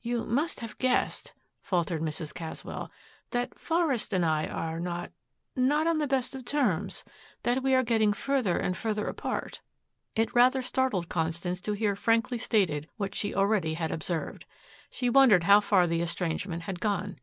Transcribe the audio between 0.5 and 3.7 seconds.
have guessed," faltered Mrs. Caswell, "that